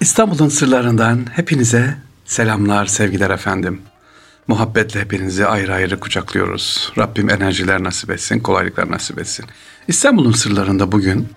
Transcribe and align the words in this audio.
İstanbul'un 0.00 0.48
sırlarından 0.48 1.26
hepinize 1.32 1.96
selamlar, 2.24 2.86
sevgiler 2.86 3.30
efendim. 3.30 3.80
Muhabbetle 4.48 5.00
hepinizi 5.00 5.46
ayrı 5.46 5.74
ayrı 5.74 6.00
kucaklıyoruz. 6.00 6.92
Rabbim 6.98 7.30
enerjiler 7.30 7.84
nasip 7.84 8.10
etsin, 8.10 8.40
kolaylıklar 8.40 8.90
nasip 8.90 9.18
etsin. 9.18 9.44
İstanbul'un 9.88 10.32
sırlarında 10.32 10.92
bugün 10.92 11.28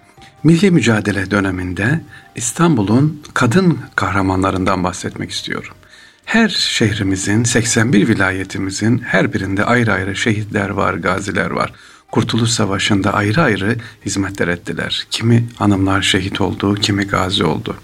milli 0.44 0.72
mücadele 0.72 1.32
döneminde 1.32 2.02
İstanbul'un 2.36 3.24
kadın 3.34 3.80
kahramanlarından 3.96 4.84
bahsetmek 4.84 5.32
istiyorum. 5.32 5.74
Her 6.26 6.50
şehrimizin, 6.50 7.44
81 7.44 8.08
vilayetimizin 8.08 9.00
her 9.00 9.34
birinde 9.34 9.66
ayrı 9.66 9.94
ayrı 9.94 10.16
şehitler 10.16 10.70
var, 10.70 10.94
gaziler 10.94 11.52
var. 11.52 11.74
Kurtuluş 12.12 12.50
Savaşı'nda 12.50 13.14
ayrı 13.14 13.42
ayrı 13.42 13.76
hizmetler 14.06 14.48
ettiler. 14.48 15.08
Kimi 15.12 15.48
hanımlar 15.56 16.02
şehit 16.02 16.42
oldu, 16.42 16.76
kimi 16.76 17.04
gazi 17.04 17.44
oldu. 17.44 17.76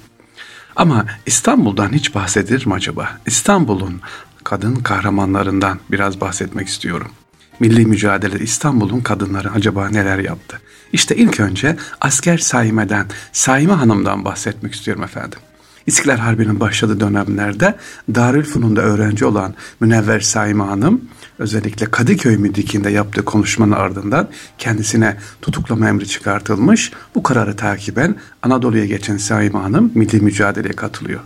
Ama 0.75 1.05
İstanbul'dan 1.25 1.93
hiç 1.93 2.15
bahsedilir 2.15 2.65
mi 2.65 2.73
acaba? 2.73 3.09
İstanbul'un 3.25 4.01
kadın 4.43 4.75
kahramanlarından 4.75 5.79
biraz 5.91 6.21
bahsetmek 6.21 6.67
istiyorum. 6.67 7.11
Milli 7.59 7.85
mücadele 7.85 8.39
İstanbul'un 8.39 9.01
kadınları 9.01 9.51
acaba 9.51 9.89
neler 9.89 10.19
yaptı? 10.19 10.61
İşte 10.93 11.15
ilk 11.15 11.39
önce 11.39 11.77
asker 12.01 12.37
Saime'den, 12.37 13.05
Saime 13.31 13.73
Hanım'dan 13.73 14.25
bahsetmek 14.25 14.73
istiyorum 14.73 15.03
efendim. 15.03 15.39
İstiklal 15.87 16.17
Harbi'nin 16.17 16.59
başladığı 16.59 16.99
dönemlerde 16.99 17.75
Darülfünun'da 18.15 18.81
öğrenci 18.81 19.25
olan 19.25 19.53
Münevver 19.79 20.19
Saime 20.19 20.63
Hanım 20.63 21.01
özellikle 21.39 21.85
Kadıköy 21.85 22.37
Müdikinde 22.37 22.89
yaptığı 22.89 23.25
konuşmanın 23.25 23.71
ardından 23.71 24.29
kendisine 24.57 25.17
tutuklama 25.41 25.89
emri 25.89 26.07
çıkartılmış. 26.07 26.91
Bu 27.15 27.23
kararı 27.23 27.55
takiben 27.55 28.15
Anadolu'ya 28.41 28.85
geçen 28.85 29.17
Saime 29.17 29.59
Hanım 29.59 29.91
milli 29.95 30.19
mücadeleye 30.19 30.73
katılıyor. 30.73 31.19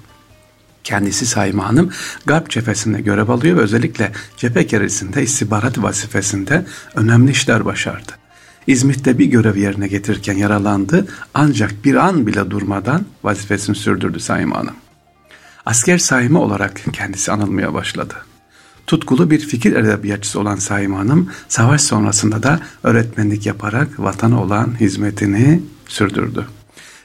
Kendisi 0.83 1.25
Saime 1.25 1.61
Hanım 1.61 1.91
Garp 2.25 2.49
cephesinde 2.49 3.01
görev 3.01 3.29
alıyor 3.29 3.57
ve 3.57 3.61
özellikle 3.61 4.11
cephe 4.37 4.67
keresinde 4.67 5.23
istihbarat 5.23 5.77
vazifesinde 5.77 6.65
önemli 6.95 7.31
işler 7.31 7.65
başardı. 7.65 8.11
İzmit'te 8.67 9.19
bir 9.19 9.25
görev 9.25 9.55
yerine 9.55 9.87
getirirken 9.87 10.33
yaralandı 10.33 11.07
ancak 11.33 11.85
bir 11.85 11.95
an 11.95 12.27
bile 12.27 12.51
durmadan 12.51 13.05
vazifesini 13.23 13.75
sürdürdü 13.75 14.19
Saime 14.19 14.55
Hanım. 14.55 14.75
Asker 15.65 15.97
Saime 15.97 16.37
olarak 16.37 16.81
kendisi 16.93 17.31
anılmaya 17.31 17.73
başladı. 17.73 18.13
Tutkulu 18.87 19.31
bir 19.31 19.39
fikir 19.39 19.75
edebiyatçısı 19.75 20.39
olan 20.39 20.55
Saime 20.55 20.95
Hanım, 20.95 21.29
savaş 21.47 21.81
sonrasında 21.81 22.43
da 22.43 22.59
öğretmenlik 22.83 23.45
yaparak 23.45 23.99
vatana 23.99 24.41
olan 24.41 24.79
hizmetini 24.79 25.61
sürdürdü. 25.87 26.45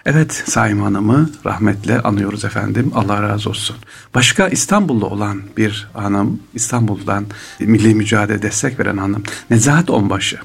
Evet 0.06 0.32
Saime 0.46 0.82
Hanım'ı 0.82 1.30
rahmetle 1.46 2.00
anıyoruz 2.02 2.44
efendim. 2.44 2.92
Allah 2.94 3.22
razı 3.22 3.50
olsun. 3.50 3.76
Başka 4.14 4.48
İstanbul'da 4.48 5.06
olan 5.06 5.42
bir 5.56 5.88
hanım, 5.94 6.40
İstanbul'dan 6.54 7.26
milli 7.60 7.94
mücadele 7.94 8.42
destek 8.42 8.80
veren 8.80 8.96
hanım 8.96 9.22
Nezahat 9.50 9.90
Onbaşı. 9.90 10.38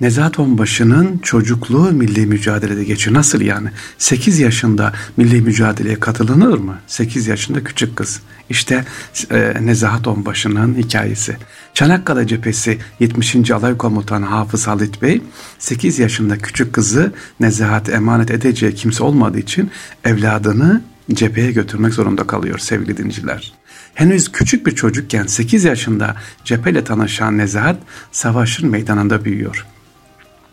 Nezahat 0.00 0.38
Onbaşı'nın 0.38 1.18
çocukluğu 1.18 1.92
milli 1.92 2.26
mücadelede 2.26 2.84
geçiyor. 2.84 3.16
Nasıl 3.16 3.40
yani? 3.40 3.68
8 3.98 4.38
yaşında 4.38 4.92
milli 5.16 5.40
mücadeleye 5.40 6.00
katılınır 6.00 6.58
mı? 6.58 6.78
8 6.86 7.26
yaşında 7.26 7.64
küçük 7.64 7.96
kız. 7.96 8.20
İşte 8.50 8.84
e, 9.30 9.54
Nezahat 9.60 10.06
Onbaşı'nın 10.06 10.74
hikayesi. 10.74 11.36
Çanakkale 11.74 12.26
cephesi 12.26 12.78
70. 13.00 13.50
Alay 13.50 13.76
Komutanı 13.76 14.26
Hafız 14.26 14.66
Halit 14.66 15.02
Bey 15.02 15.22
8 15.58 15.98
yaşında 15.98 16.38
küçük 16.38 16.72
kızı 16.72 17.12
Nezahat 17.40 17.88
emanet 17.88 18.30
edeceği 18.30 18.74
kimse 18.74 19.04
olmadığı 19.04 19.38
için 19.38 19.70
evladını 20.04 20.82
cepheye 21.12 21.52
götürmek 21.52 21.94
zorunda 21.94 22.26
kalıyor 22.26 22.58
sevgili 22.58 22.96
dinciler. 22.96 23.52
Henüz 23.94 24.32
küçük 24.32 24.66
bir 24.66 24.74
çocukken 24.74 25.26
8 25.26 25.64
yaşında 25.64 26.16
cepheyle 26.44 26.84
tanışan 26.84 27.38
Nezahat 27.38 27.76
savaşın 28.12 28.70
meydanında 28.70 29.24
büyüyor. 29.24 29.66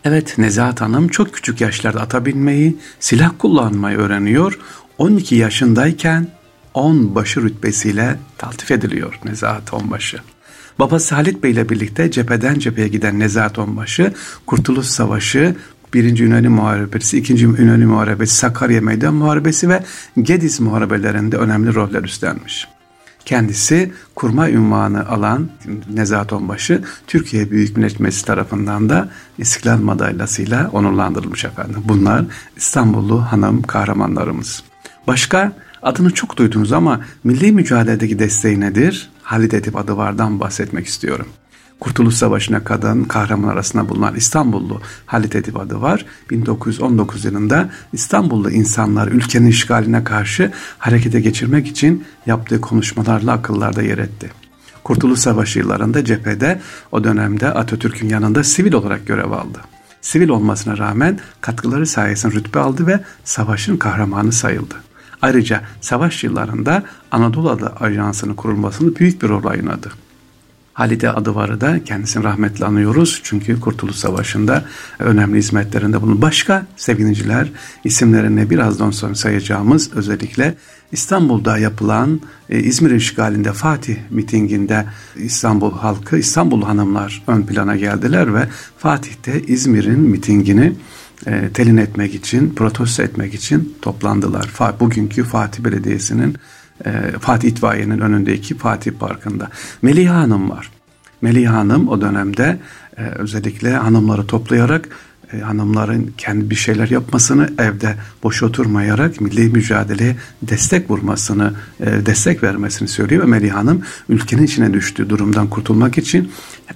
Evet 0.05 0.37
Nezahat 0.37 0.81
Hanım 0.81 1.07
çok 1.07 1.33
küçük 1.33 1.61
yaşlarda 1.61 2.01
ata 2.01 2.25
binmeyi, 2.25 2.77
silah 2.99 3.31
kullanmayı 3.37 3.97
öğreniyor. 3.97 4.59
12 4.97 5.35
yaşındayken 5.35 6.27
onbaşı 6.73 7.41
rütbesiyle 7.41 8.19
taltif 8.37 8.71
ediliyor 8.71 9.19
Nezahat 9.25 9.73
Onbaşı. 9.73 10.17
Babası 10.79 11.15
Halit 11.15 11.43
Bey 11.43 11.51
ile 11.51 11.69
birlikte 11.69 12.11
cepheden 12.11 12.59
cepheye 12.59 12.87
giden 12.87 13.19
Nezahat 13.19 13.59
Onbaşı, 13.59 14.13
Kurtuluş 14.45 14.85
Savaşı, 14.85 15.55
Birinci 15.93 16.23
Yunani 16.23 16.49
Muharebesi, 16.49 17.17
İkinci 17.17 17.45
Yunani 17.45 17.85
Muharebesi, 17.85 18.35
Sakarya 18.35 18.81
Meydan 18.81 19.13
Muharebesi 19.13 19.69
ve 19.69 19.83
Gediz 20.21 20.59
Muharebelerinde 20.59 21.37
önemli 21.37 21.73
roller 21.73 22.03
üstlenmiş. 22.03 22.67
Kendisi 23.25 23.91
kurma 24.15 24.49
ünvanı 24.49 25.09
alan 25.09 25.49
Nezahat 25.93 26.33
Onbaşı 26.33 26.81
Türkiye 27.07 27.51
Büyük 27.51 27.77
Millet 27.77 27.99
Meclisi 27.99 28.25
tarafından 28.25 28.89
da 28.89 29.09
İstiklal 29.37 29.77
Madalyası'yla 29.77 30.69
onurlandırılmış 30.73 31.45
efendim. 31.45 31.83
Bunlar 31.85 32.25
İstanbullu 32.57 33.21
hanım 33.21 33.61
kahramanlarımız. 33.61 34.63
Başka 35.07 35.51
adını 35.81 36.11
çok 36.13 36.37
duydunuz 36.37 36.73
ama 36.73 37.01
milli 37.23 37.51
mücadeledeki 37.51 38.19
desteği 38.19 38.59
nedir? 38.59 39.09
Halit 39.23 39.53
Edip 39.53 39.75
Adıvar'dan 39.75 40.39
bahsetmek 40.39 40.87
istiyorum. 40.87 41.27
Kurtuluş 41.81 42.15
Savaşı'na 42.15 42.63
kadın 42.63 43.03
kahraman 43.03 43.47
arasında 43.47 43.89
bulunan 43.89 44.15
İstanbullu 44.15 44.81
Halit 45.05 45.35
Edip 45.35 45.59
adı 45.59 45.81
var. 45.81 46.05
1919 46.29 47.25
yılında 47.25 47.69
İstanbullu 47.93 48.51
insanlar 48.51 49.07
ülkenin 49.07 49.47
işgaline 49.47 50.03
karşı 50.03 50.51
harekete 50.77 51.21
geçirmek 51.21 51.67
için 51.67 52.05
yaptığı 52.25 52.61
konuşmalarla 52.61 53.31
akıllarda 53.31 53.81
yer 53.81 53.97
etti. 53.97 54.31
Kurtuluş 54.83 55.19
Savaşı 55.19 55.59
yıllarında 55.59 56.05
cephede 56.05 56.61
o 56.91 57.03
dönemde 57.03 57.53
Atatürk'ün 57.53 58.09
yanında 58.09 58.43
sivil 58.43 58.73
olarak 58.73 59.07
görev 59.07 59.31
aldı. 59.31 59.59
Sivil 60.01 60.29
olmasına 60.29 60.77
rağmen 60.77 61.19
katkıları 61.41 61.87
sayesinde 61.87 62.35
rütbe 62.35 62.59
aldı 62.59 62.87
ve 62.87 62.99
savaşın 63.23 63.77
kahramanı 63.77 64.31
sayıldı. 64.31 64.75
Ayrıca 65.21 65.61
savaş 65.81 66.23
yıllarında 66.23 66.83
Anadolu 67.11 67.71
Ajansı'nın 67.79 68.33
kurulmasını 68.33 68.95
büyük 68.95 69.21
bir 69.21 69.29
rol 69.29 69.43
oynadı. 69.43 69.91
Halide 70.73 71.11
Adıvar'ı 71.11 71.61
da 71.61 71.83
kendisini 71.83 72.23
rahmetle 72.23 72.65
anıyoruz. 72.65 73.21
Çünkü 73.23 73.59
Kurtuluş 73.59 73.95
Savaşı'nda 73.95 74.65
önemli 74.99 75.37
hizmetlerinde 75.37 76.01
bulundu. 76.01 76.21
Başka 76.21 76.65
sevgiliciler 76.75 77.51
isimlerini 77.83 78.49
birazdan 78.49 78.91
sonra 78.91 79.15
sayacağımız 79.15 79.93
özellikle 79.93 80.55
İstanbul'da 80.91 81.57
yapılan 81.57 82.21
e, 82.49 82.59
İzmir 82.59 82.91
işgalinde 82.91 83.53
Fatih 83.53 83.97
mitinginde 84.09 84.85
İstanbul 85.15 85.71
halkı, 85.71 86.17
İstanbul 86.17 86.61
hanımlar 86.61 87.23
ön 87.27 87.41
plana 87.41 87.75
geldiler 87.75 88.33
ve 88.33 88.47
Fatih'te 88.77 89.41
İzmir'in 89.41 89.99
mitingini 89.99 90.73
e, 91.27 91.49
telin 91.53 91.77
etmek 91.77 92.15
için, 92.15 92.53
protesto 92.55 93.03
etmek 93.03 93.33
için 93.33 93.75
toplandılar. 93.81 94.49
Bugünkü 94.79 95.23
Fatih 95.23 95.63
Belediyesi'nin 95.63 96.35
e, 96.85 97.19
Fatih 97.19 97.49
İtfaiye'nin 97.49 97.99
önündeki 97.99 98.57
Fatih 98.57 98.91
Parkı'nda. 98.91 99.49
Meliha 99.81 100.15
Hanım 100.15 100.49
var. 100.49 100.71
Meliha 101.21 101.55
Hanım 101.55 101.87
o 101.87 102.01
dönemde 102.01 102.59
e, 102.97 103.01
özellikle 103.01 103.73
hanımları 103.73 104.27
toplayarak 104.27 104.89
e, 105.33 105.39
hanımların 105.39 106.13
kendi 106.17 106.49
bir 106.49 106.55
şeyler 106.55 106.89
yapmasını 106.89 107.49
evde 107.59 107.95
boş 108.23 108.43
oturmayarak 108.43 109.21
milli 109.21 109.49
mücadeleye 109.49 110.15
destek 110.41 110.89
vurmasını, 110.89 111.53
e, 111.79 112.05
destek 112.05 112.43
vermesini 112.43 112.87
söylüyor 112.87 113.23
ve 113.23 113.27
Melih 113.27 113.51
Hanım 113.51 113.81
ülkenin 114.09 114.43
içine 114.43 114.73
düştüğü 114.73 115.09
durumdan 115.09 115.47
kurtulmak 115.47 115.97
için 115.97 116.31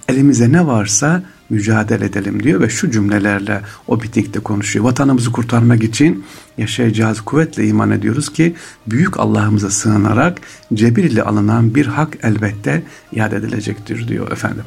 elimize 0.09 0.51
ne 0.51 0.67
varsa 0.67 1.23
mücadele 1.50 2.06
edelim 2.06 2.44
diyor 2.44 2.61
ve 2.61 2.69
şu 2.69 2.91
cümlelerle 2.91 3.61
o 3.88 4.01
bitikte 4.01 4.39
konuşuyor. 4.39 4.85
Vatanımızı 4.85 5.31
kurtarmak 5.31 5.83
için 5.83 6.25
yaşayacağız 6.57 7.22
kuvvetle 7.22 7.67
iman 7.67 7.91
ediyoruz 7.91 8.33
ki 8.33 8.55
büyük 8.87 9.19
Allah'ımıza 9.19 9.69
sığınarak 9.69 10.41
cebir 10.73 11.03
ile 11.03 11.23
alınan 11.23 11.75
bir 11.75 11.85
hak 11.85 12.17
elbette 12.23 12.84
iade 13.11 13.35
edilecektir 13.35 14.08
diyor 14.08 14.31
efendim. 14.31 14.64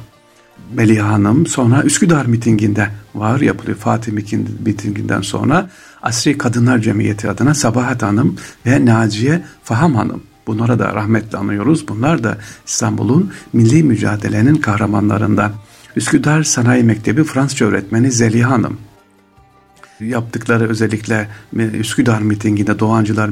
Meliha 0.73 1.09
Hanım 1.09 1.47
sonra 1.47 1.83
Üsküdar 1.83 2.25
mitinginde 2.25 2.89
var 3.15 3.41
yapılıyor. 3.41 3.77
Fatih 3.77 4.11
mitinginden 4.65 5.21
sonra 5.21 5.69
Asri 6.01 6.37
Kadınlar 6.37 6.79
Cemiyeti 6.79 7.29
adına 7.29 7.53
Sabahat 7.53 8.03
Hanım 8.03 8.35
ve 8.65 8.85
Naciye 8.85 9.41
Faham 9.63 9.95
Hanım 9.95 10.21
Bunlara 10.49 10.79
da 10.79 10.95
rahmetle 10.95 11.37
anıyoruz. 11.37 11.87
Bunlar 11.87 12.23
da 12.23 12.37
İstanbul'un 12.67 13.31
milli 13.53 13.83
mücadelenin 13.83 14.55
kahramanlarından. 14.55 15.51
Üsküdar 15.99 16.43
Sanayi 16.43 16.83
Mektebi 16.83 17.23
Fransızca 17.23 17.65
öğretmeni 17.65 18.11
Zeliha 18.11 18.51
Hanım. 18.51 18.77
yaptıkları 19.99 20.69
özellikle 20.69 21.29
Üsküdar 21.53 22.21
mitinginde, 22.21 22.79
Doğancılar 22.79 23.29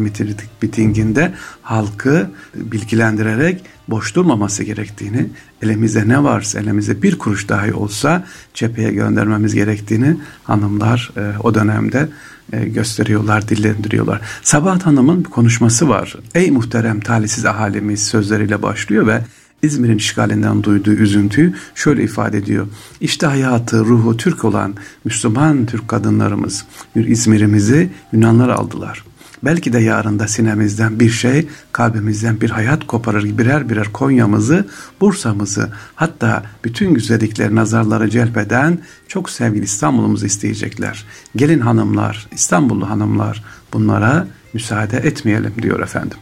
mitinginde 0.61 1.33
halkı 1.61 2.29
bilgilendirerek 2.55 3.63
boş 3.87 4.15
durmaması 4.15 4.63
gerektiğini, 4.63 5.29
elimizde 5.61 6.07
ne 6.07 6.23
varsa 6.23 6.59
elimizde 6.59 7.01
bir 7.01 7.17
kuruş 7.17 7.49
dahi 7.49 7.73
olsa 7.73 8.25
cepheye 8.53 8.91
göndermemiz 8.91 9.55
gerektiğini 9.55 10.17
hanımlar 10.43 11.11
e, 11.17 11.33
o 11.43 11.55
dönemde 11.55 12.09
e, 12.53 12.65
gösteriyorlar, 12.65 13.49
dillendiriyorlar. 13.49 14.21
Sabahat 14.43 14.85
Hanım'ın 14.85 15.25
bir 15.25 15.29
konuşması 15.29 15.89
var. 15.89 16.15
Ey 16.35 16.51
muhterem 16.51 16.99
talihsiz 16.99 17.45
ahalimiz 17.45 18.07
sözleriyle 18.07 18.61
başlıyor 18.61 19.07
ve 19.07 19.21
İzmir'in 19.61 19.97
işgalinden 19.97 20.63
duyduğu 20.63 20.91
üzüntüyü 20.93 21.53
şöyle 21.75 22.03
ifade 22.03 22.37
ediyor. 22.37 22.67
İşte 23.01 23.27
hayatı, 23.27 23.85
ruhu 23.85 24.17
Türk 24.17 24.45
olan 24.45 24.75
Müslüman 25.05 25.65
Türk 25.65 25.87
kadınlarımız 25.87 26.65
İzmir'imizi 26.95 27.89
Yunanlar 28.13 28.49
aldılar. 28.49 29.03
Belki 29.43 29.73
de 29.73 29.79
yarında 29.79 30.27
sinemizden 30.27 30.99
bir 30.99 31.09
şey, 31.09 31.47
kalbimizden 31.71 32.41
bir 32.41 32.49
hayat 32.49 32.87
koparır 32.87 33.37
birer 33.37 33.69
birer 33.69 33.93
Konya'mızı, 33.93 34.67
Bursa'mızı, 35.01 35.69
hatta 35.95 36.43
bütün 36.63 36.93
güzellikleri 36.93 37.55
nazarları 37.55 38.09
celpeden 38.09 38.79
çok 39.07 39.29
sevgili 39.29 39.63
İstanbul'umuzu 39.63 40.25
isteyecekler. 40.25 41.05
Gelin 41.35 41.59
hanımlar, 41.59 42.27
İstanbullu 42.31 42.89
hanımlar 42.89 43.43
bunlara 43.73 44.27
müsaade 44.53 44.97
etmeyelim 44.97 45.53
diyor 45.61 45.79
efendim. 45.79 46.17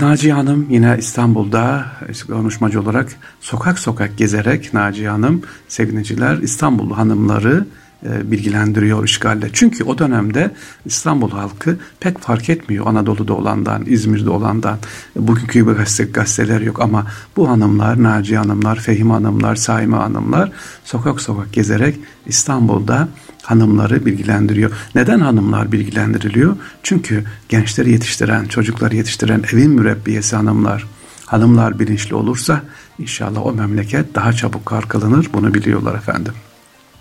Naciye 0.00 0.32
Hanım 0.32 0.66
yine 0.70 0.96
İstanbul'da 0.98 1.86
konuşmacı 2.26 2.80
olarak 2.82 3.16
sokak 3.40 3.78
sokak 3.78 4.18
gezerek 4.18 4.74
Naciye 4.74 5.08
Hanım 5.08 5.42
sevgiliciler 5.68 6.38
İstanbullu 6.38 6.98
hanımları 6.98 7.66
bilgilendiriyor 8.02 9.04
işgalle. 9.04 9.50
Çünkü 9.52 9.84
o 9.84 9.98
dönemde 9.98 10.50
İstanbul 10.84 11.30
halkı 11.30 11.78
pek 12.00 12.18
fark 12.18 12.50
etmiyor 12.50 12.86
Anadolu'da 12.86 13.34
olandan, 13.34 13.82
İzmir'de 13.86 14.30
olandan. 14.30 14.78
Bugünkü 15.16 15.60
gibi 15.60 15.72
gazete, 15.72 16.12
gazeteler 16.12 16.60
yok 16.60 16.80
ama 16.80 17.06
bu 17.36 17.48
hanımlar, 17.48 18.02
Naciye 18.02 18.38
hanımlar, 18.38 18.76
Fehim 18.76 19.10
hanımlar, 19.10 19.56
Saime 19.56 19.96
hanımlar 19.96 20.52
sokak 20.84 21.20
sokak 21.20 21.52
gezerek 21.52 21.96
İstanbul'da 22.26 23.08
hanımları 23.42 24.06
bilgilendiriyor. 24.06 24.72
Neden 24.94 25.20
hanımlar 25.20 25.72
bilgilendiriliyor? 25.72 26.56
Çünkü 26.82 27.24
gençleri 27.48 27.90
yetiştiren, 27.90 28.44
çocukları 28.44 28.96
yetiştiren 28.96 29.42
evin 29.52 29.70
mürebbiyesi 29.70 30.36
hanımlar. 30.36 30.86
Hanımlar 31.26 31.78
bilinçli 31.78 32.14
olursa 32.14 32.62
inşallah 32.98 33.46
o 33.46 33.52
memleket 33.52 34.14
daha 34.14 34.32
çabuk 34.32 34.66
kalkınır. 34.66 35.28
Bunu 35.32 35.54
biliyorlar 35.54 35.94
efendim. 35.94 36.32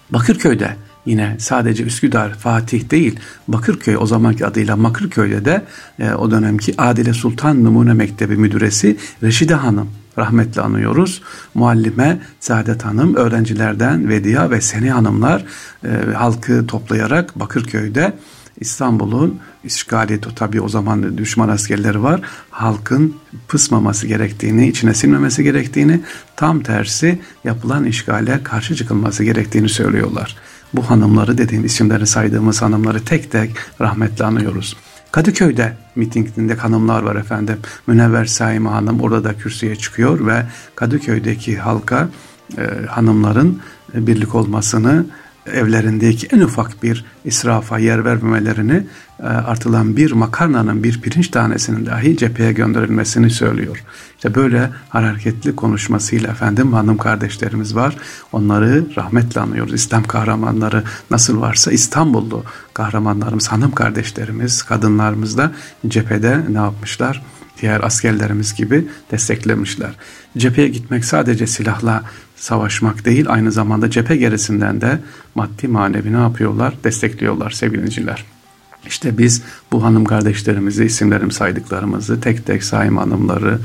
Bakırköy'de 0.09 0.75
yine 1.07 1.35
sadece 1.39 1.83
Üsküdar, 1.83 2.33
Fatih 2.33 2.89
değil 2.89 3.19
Bakırköy 3.47 3.97
o 3.97 4.05
zamanki 4.05 4.45
adıyla 4.45 4.83
Bakırköy'de 4.83 5.45
de 5.45 5.65
e, 5.99 6.11
o 6.11 6.31
dönemki 6.31 6.73
Adile 6.77 7.13
Sultan 7.13 7.63
Numune 7.63 7.93
Mektebi 7.93 8.37
müdüresi 8.37 8.97
Reşide 9.23 9.55
Hanım 9.55 9.89
rahmetle 10.17 10.61
anıyoruz. 10.61 11.21
Muallime 11.53 12.19
Saadet 12.39 12.85
Hanım 12.85 13.15
öğrencilerden 13.15 14.09
Vediya 14.09 14.51
ve 14.51 14.61
Seni 14.61 14.91
Hanımlar 14.91 15.45
e, 15.83 16.13
halkı 16.13 16.67
toplayarak 16.67 17.39
Bakırköy'de 17.39 18.13
İstanbul'un 18.59 19.39
işgali 19.63 20.21
tabii 20.35 20.61
o 20.61 20.69
zaman 20.69 21.17
düşman 21.17 21.49
askerleri 21.49 22.03
var. 22.03 22.21
Halkın 22.49 23.15
pısmaması 23.47 24.07
gerektiğini, 24.07 24.67
içine 24.67 24.93
sinmemesi 24.93 25.43
gerektiğini, 25.43 26.01
tam 26.35 26.63
tersi 26.63 27.19
yapılan 27.43 27.83
işgale 27.83 28.43
karşı 28.43 28.75
çıkılması 28.75 29.23
gerektiğini 29.23 29.69
söylüyorlar. 29.69 30.35
Bu 30.73 30.89
hanımları 30.89 31.37
dediğim 31.37 31.65
isimleri 31.65 32.07
saydığımız 32.07 32.61
hanımları 32.61 33.05
tek 33.05 33.31
tek 33.31 33.55
rahmetle 33.81 34.25
anıyoruz. 34.25 34.77
Kadıköy'de 35.11 35.73
mitinginde 35.95 36.53
hanımlar 36.53 37.03
var 37.03 37.15
efendim. 37.15 37.57
Münevver 37.87 38.25
Saime 38.25 38.69
Hanım 38.69 39.01
orada 39.01 39.23
da 39.23 39.33
kürsüye 39.33 39.75
çıkıyor 39.75 40.27
ve 40.27 40.45
Kadıköy'deki 40.75 41.57
halka 41.57 42.09
e, 42.57 42.85
hanımların 42.87 43.61
birlik 43.93 44.35
olmasını 44.35 45.05
evlerindeki 45.53 46.27
en 46.27 46.39
ufak 46.39 46.83
bir 46.83 47.05
israfa 47.25 47.79
yer 47.79 48.05
vermemelerini 48.05 48.83
e, 49.19 49.23
artılan 49.23 49.97
bir 49.97 50.11
makarnanın 50.11 50.83
bir 50.83 51.01
pirinç 51.01 51.27
tanesinin 51.27 51.85
dahi 51.85 52.17
cepheye 52.17 52.51
gönderilmesini 52.51 53.29
söylüyor. 53.29 53.83
İşte 54.15 54.35
böyle 54.35 54.69
hareketli 54.89 55.55
konuşmasıyla 55.55 56.31
efendim 56.31 56.73
hanım 56.73 56.97
kardeşlerimiz 56.97 57.75
var. 57.75 57.97
Onları 58.31 58.85
rahmetle 58.97 59.41
anıyoruz. 59.41 59.73
İslam 59.73 60.03
kahramanları 60.03 60.83
nasıl 61.11 61.41
varsa 61.41 61.71
İstanbullu 61.71 62.43
kahramanlarımız, 62.73 63.47
hanım 63.47 63.71
kardeşlerimiz, 63.71 64.63
kadınlarımız 64.63 65.37
da 65.37 65.51
cephede 65.87 66.41
ne 66.49 66.57
yapmışlar? 66.57 67.21
diğer 67.61 67.83
askerlerimiz 67.83 68.53
gibi 68.53 68.87
desteklemişler. 69.11 69.95
Cepheye 70.37 70.67
gitmek 70.67 71.05
sadece 71.05 71.47
silahla 71.47 72.03
savaşmak 72.37 73.05
değil 73.05 73.25
aynı 73.29 73.51
zamanda 73.51 73.89
cephe 73.89 74.15
gerisinden 74.15 74.81
de 74.81 74.99
maddi 75.35 75.67
manevi 75.67 76.13
ne 76.13 76.17
yapıyorlar? 76.17 76.73
Destekliyorlar 76.83 77.49
sevgiliciler. 77.51 78.25
İşte 78.87 79.17
biz 79.17 79.43
bu 79.71 79.83
hanım 79.83 80.05
kardeşlerimizi, 80.05 80.85
isimlerim 80.85 81.31
saydıklarımızı, 81.31 82.21
tek 82.21 82.45
tek 82.45 82.63
Saim 82.63 82.97
hanımları, 82.97 83.59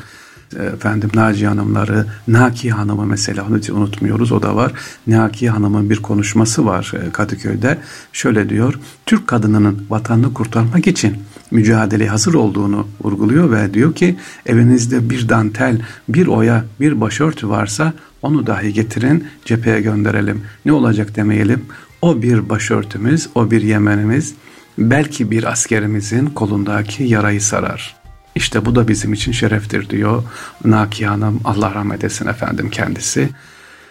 efendim 0.55 1.11
Naciye 1.15 1.49
hanımları, 1.49 2.07
Naki 2.29 2.71
hanımı 2.71 3.07
mesela 3.07 3.47
unutmuyoruz 3.73 4.33
o 4.33 4.43
da 4.43 4.57
var. 4.57 4.73
Naki 5.07 5.51
hanımın 5.51 5.91
bir 5.91 5.97
konuşması 5.97 6.67
var 6.67 6.93
e, 7.07 7.11
Kadıköy'de. 7.11 7.79
Şöyle 8.13 8.49
diyor, 8.49 8.79
Türk 9.07 9.27
kadınının 9.27 9.87
vatanını 9.91 10.35
kurtarmak 10.35 10.87
için 10.87 11.17
mücadeleye 11.51 12.11
hazır 12.11 12.35
olduğunu 12.35 12.87
vurguluyor 13.03 13.51
ve 13.51 13.75
diyor 13.75 13.95
ki 13.95 14.17
evinizde 14.47 15.11
bir 15.11 15.29
dantel, 15.29 15.81
bir 16.09 16.27
oya, 16.27 16.65
bir 16.81 17.01
başörtü 17.01 17.49
varsa 17.49 17.93
onu 18.23 18.47
dahi 18.47 18.73
getirin 18.73 19.25
cepheye 19.45 19.81
gönderelim. 19.81 20.43
Ne 20.65 20.73
olacak 20.73 21.17
demeyelim. 21.17 21.65
O 22.03 22.23
bir 22.23 22.49
başörtümüz, 22.49 23.29
o 23.35 23.51
bir 23.51 23.63
yemenimiz 23.63 24.35
belki 24.79 25.31
bir 25.31 25.45
askerimizin 25.45 26.27
kolundaki 26.27 27.05
yarayı 27.05 27.41
sarar. 27.41 28.02
İşte 28.35 28.65
bu 28.65 28.75
da 28.75 28.89
bizim 28.89 29.13
için 29.13 29.33
şereftir 29.33 29.91
diyor 29.91 30.23
Naki 30.65 31.07
Hanım 31.07 31.41
Allah 31.45 31.75
rahmet 31.75 32.05
etsin 32.05 32.27
efendim 32.27 32.71
kendisi. 32.71 33.29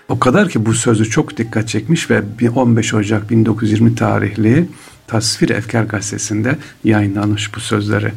O 0.09 0.19
kadar 0.19 0.49
ki 0.49 0.65
bu 0.65 0.73
sözü 0.73 1.09
çok 1.09 1.37
dikkat 1.37 1.67
çekmiş 1.67 2.09
ve 2.09 2.23
15 2.55 2.93
Ocak 2.93 3.29
1920 3.29 3.95
tarihli 3.95 4.69
Tasvir 5.07 5.49
Efkar 5.49 5.83
gazetesinde 5.83 6.57
yayınlanmış 6.83 7.55
bu 7.55 7.59
sözleri. 7.59 8.11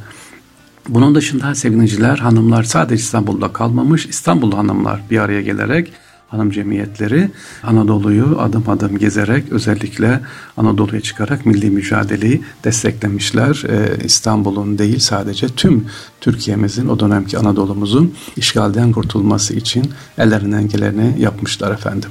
Bunun 0.88 1.14
dışında 1.14 1.54
sevgiliciler 1.54 2.18
hanımlar 2.18 2.62
sadece 2.62 2.94
İstanbul'da 2.94 3.52
kalmamış 3.52 4.06
İstanbul 4.06 4.52
hanımlar 4.52 5.00
bir 5.10 5.18
araya 5.18 5.42
gelerek 5.42 5.92
hanım 6.34 6.50
cemiyetleri 6.50 7.31
Anadolu'yu 7.62 8.36
adım 8.40 8.64
adım 8.69 8.98
gezerek 8.98 9.44
özellikle 9.52 10.20
Anadolu'ya 10.56 11.00
çıkarak 11.00 11.46
milli 11.46 11.70
mücadeleyi 11.70 12.42
desteklemişler. 12.64 13.62
Ee, 13.69 14.04
İstanbul'un 14.04 14.78
değil 14.78 14.98
sadece 14.98 15.48
tüm 15.48 15.86
Türkiye'mizin 16.20 16.88
o 16.88 17.00
dönemki 17.00 17.38
Anadolu'muzun 17.38 18.14
işgalden 18.36 18.93
kurtulması 18.93 19.55
için 19.55 19.91
ellerinden 20.19 20.69
geleni 20.69 21.14
yapmışlar 21.19 21.70
efendim. 21.70 22.10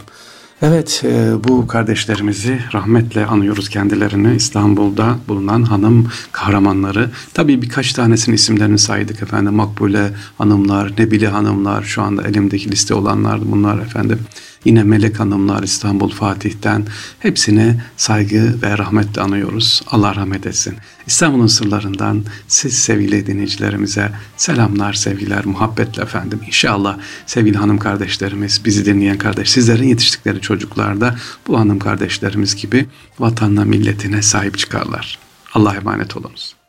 Evet 0.65 1.03
e, 1.05 1.43
bu 1.43 1.67
kardeşlerimizi 1.67 2.59
rahmetle 2.73 3.25
anıyoruz 3.25 3.69
kendilerini 3.69 4.35
İstanbul'da 4.35 5.17
bulunan 5.27 5.63
hanım 5.63 6.11
kahramanları. 6.31 7.09
Tabii 7.33 7.61
birkaç 7.61 7.93
tanesinin 7.93 8.35
isimlerini 8.35 8.79
saydık 8.79 9.21
efendim. 9.23 9.53
Makbule 9.53 10.11
hanımlar, 10.37 10.91
Nebile 10.97 11.27
hanımlar 11.27 11.83
şu 11.83 12.01
anda 12.01 12.23
elimdeki 12.23 12.71
liste 12.71 12.93
olanlar 12.93 13.51
bunlar 13.51 13.79
efendim. 13.79 14.19
Yine 14.65 14.83
Melek 14.83 15.19
Hanımlar 15.19 15.63
İstanbul 15.63 16.09
Fatih'ten 16.09 16.85
hepsine 17.19 17.83
saygı 17.97 18.61
ve 18.61 18.77
rahmetle 18.77 19.21
anıyoruz. 19.21 19.81
Allah 19.87 20.15
rahmet 20.15 20.47
etsin. 20.47 20.75
İstanbul'un 21.07 21.47
sırlarından 21.47 22.25
siz 22.47 22.73
sevgili 22.79 23.27
dinleyicilerimize 23.27 24.11
selamlar, 24.37 24.93
sevgiler, 24.93 25.45
muhabbetle 25.45 26.03
efendim. 26.03 26.39
İnşallah 26.47 26.97
sevgili 27.25 27.57
hanım 27.57 27.77
kardeşlerimiz, 27.77 28.65
bizi 28.65 28.85
dinleyen 28.85 29.17
kardeş, 29.17 29.49
sizlerin 29.49 29.87
yetiştikleri 29.87 30.41
çocuklar 30.41 31.01
da 31.01 31.15
bu 31.47 31.59
hanım 31.59 31.79
kardeşlerimiz 31.79 32.55
gibi 32.55 32.85
vatanına, 33.19 33.65
milletine 33.65 34.21
sahip 34.21 34.57
çıkarlar. 34.57 35.19
Allah 35.53 35.75
emanet 35.75 36.17
olunuz. 36.17 36.62